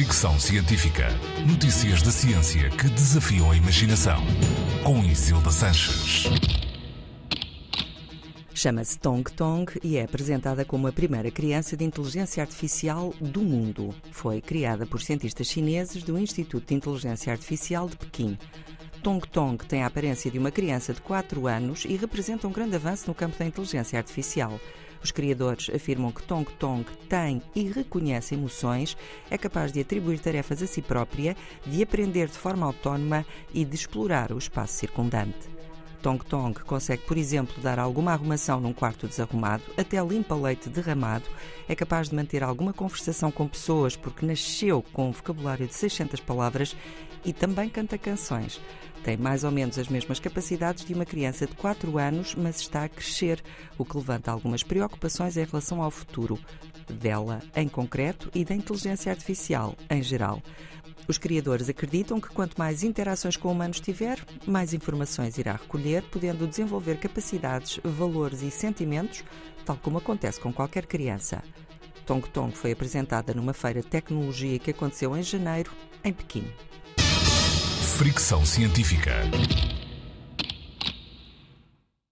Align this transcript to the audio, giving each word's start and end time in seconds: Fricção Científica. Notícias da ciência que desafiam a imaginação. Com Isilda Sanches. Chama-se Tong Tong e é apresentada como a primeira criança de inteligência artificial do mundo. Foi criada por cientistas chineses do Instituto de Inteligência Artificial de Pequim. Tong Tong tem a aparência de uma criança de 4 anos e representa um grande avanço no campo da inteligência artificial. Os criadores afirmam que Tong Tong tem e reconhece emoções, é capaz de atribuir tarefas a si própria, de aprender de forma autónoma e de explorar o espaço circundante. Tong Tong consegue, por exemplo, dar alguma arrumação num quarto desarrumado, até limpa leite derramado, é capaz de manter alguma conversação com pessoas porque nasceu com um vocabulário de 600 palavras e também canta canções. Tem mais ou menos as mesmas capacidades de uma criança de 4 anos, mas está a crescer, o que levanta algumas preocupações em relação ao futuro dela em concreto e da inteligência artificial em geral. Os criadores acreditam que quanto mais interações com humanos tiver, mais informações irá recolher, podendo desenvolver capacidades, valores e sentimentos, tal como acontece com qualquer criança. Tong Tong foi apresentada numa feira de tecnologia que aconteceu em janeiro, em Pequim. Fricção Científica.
Fricção 0.00 0.40
Científica. 0.40 1.08
Notícias 1.46 2.00
da 2.00 2.10
ciência 2.10 2.70
que 2.70 2.88
desafiam 2.88 3.50
a 3.50 3.54
imaginação. 3.54 4.16
Com 4.82 5.04
Isilda 5.04 5.50
Sanches. 5.50 6.24
Chama-se 8.54 8.98
Tong 8.98 9.30
Tong 9.30 9.70
e 9.84 9.98
é 9.98 10.04
apresentada 10.04 10.64
como 10.64 10.86
a 10.86 10.92
primeira 10.92 11.30
criança 11.30 11.76
de 11.76 11.84
inteligência 11.84 12.42
artificial 12.42 13.12
do 13.20 13.42
mundo. 13.42 13.94
Foi 14.10 14.40
criada 14.40 14.86
por 14.86 15.02
cientistas 15.02 15.48
chineses 15.48 16.02
do 16.02 16.18
Instituto 16.18 16.68
de 16.68 16.74
Inteligência 16.76 17.30
Artificial 17.30 17.86
de 17.86 17.98
Pequim. 17.98 18.38
Tong 19.02 19.26
Tong 19.26 19.56
tem 19.66 19.82
a 19.82 19.86
aparência 19.86 20.30
de 20.30 20.38
uma 20.38 20.50
criança 20.50 20.92
de 20.92 21.00
4 21.00 21.46
anos 21.46 21.86
e 21.86 21.96
representa 21.96 22.46
um 22.46 22.52
grande 22.52 22.76
avanço 22.76 23.08
no 23.08 23.14
campo 23.14 23.38
da 23.38 23.46
inteligência 23.46 23.98
artificial. 23.98 24.60
Os 25.02 25.10
criadores 25.10 25.70
afirmam 25.74 26.12
que 26.12 26.22
Tong 26.22 26.44
Tong 26.58 26.84
tem 27.08 27.40
e 27.54 27.62
reconhece 27.62 28.34
emoções, 28.34 28.94
é 29.30 29.38
capaz 29.38 29.72
de 29.72 29.80
atribuir 29.80 30.18
tarefas 30.18 30.62
a 30.62 30.66
si 30.66 30.82
própria, 30.82 31.34
de 31.66 31.82
aprender 31.82 32.26
de 32.26 32.36
forma 32.36 32.66
autónoma 32.66 33.24
e 33.54 33.64
de 33.64 33.74
explorar 33.74 34.32
o 34.32 34.38
espaço 34.38 34.74
circundante. 34.74 35.59
Tong 36.00 36.24
Tong 36.24 36.58
consegue, 36.64 37.02
por 37.04 37.16
exemplo, 37.16 37.60
dar 37.62 37.78
alguma 37.78 38.12
arrumação 38.12 38.60
num 38.60 38.72
quarto 38.72 39.06
desarrumado, 39.06 39.62
até 39.76 40.02
limpa 40.02 40.34
leite 40.34 40.68
derramado, 40.68 41.24
é 41.68 41.74
capaz 41.74 42.08
de 42.08 42.14
manter 42.14 42.42
alguma 42.42 42.72
conversação 42.72 43.30
com 43.30 43.46
pessoas 43.46 43.96
porque 43.96 44.24
nasceu 44.24 44.82
com 44.92 45.08
um 45.08 45.12
vocabulário 45.12 45.66
de 45.66 45.74
600 45.74 46.20
palavras 46.20 46.76
e 47.24 47.32
também 47.32 47.68
canta 47.68 47.98
canções. 47.98 48.60
Tem 49.04 49.16
mais 49.16 49.44
ou 49.44 49.50
menos 49.50 49.78
as 49.78 49.88
mesmas 49.88 50.20
capacidades 50.20 50.84
de 50.84 50.92
uma 50.92 51.06
criança 51.06 51.46
de 51.46 51.54
4 51.54 51.96
anos, 51.98 52.34
mas 52.34 52.60
está 52.60 52.84
a 52.84 52.88
crescer, 52.88 53.42
o 53.78 53.84
que 53.84 53.96
levanta 53.96 54.30
algumas 54.30 54.62
preocupações 54.62 55.36
em 55.36 55.44
relação 55.44 55.82
ao 55.82 55.90
futuro 55.90 56.38
dela 56.90 57.40
em 57.54 57.68
concreto 57.68 58.30
e 58.34 58.44
da 58.44 58.54
inteligência 58.54 59.10
artificial 59.10 59.74
em 59.88 60.02
geral. 60.02 60.42
Os 61.08 61.18
criadores 61.18 61.68
acreditam 61.68 62.20
que 62.20 62.28
quanto 62.28 62.58
mais 62.58 62.82
interações 62.82 63.36
com 63.36 63.50
humanos 63.50 63.80
tiver, 63.80 64.24
mais 64.46 64.72
informações 64.72 65.38
irá 65.38 65.52
recolher, 65.52 66.02
podendo 66.04 66.46
desenvolver 66.46 66.98
capacidades, 66.98 67.80
valores 67.82 68.42
e 68.42 68.50
sentimentos, 68.50 69.24
tal 69.64 69.76
como 69.76 69.98
acontece 69.98 70.40
com 70.40 70.52
qualquer 70.52 70.86
criança. 70.86 71.42
Tong 72.06 72.28
Tong 72.30 72.54
foi 72.54 72.72
apresentada 72.72 73.34
numa 73.34 73.52
feira 73.52 73.80
de 73.80 73.86
tecnologia 73.86 74.58
que 74.58 74.70
aconteceu 74.70 75.16
em 75.16 75.22
janeiro, 75.22 75.70
em 76.04 76.12
Pequim. 76.12 76.44
Fricção 77.96 78.44
Científica. 78.46 79.20